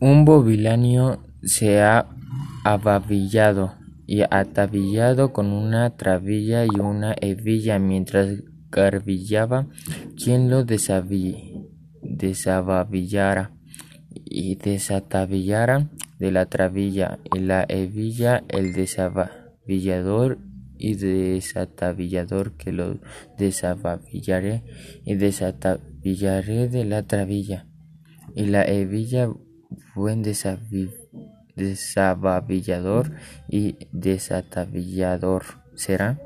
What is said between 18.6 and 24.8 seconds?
desabavillador y desatavillador que lo desabavillare